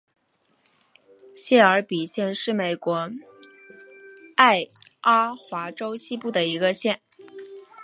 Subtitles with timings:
[1.35, 3.11] 谢尔比县是美国
[4.35, 4.67] 爱
[5.01, 6.99] 阿华州西部的一个县。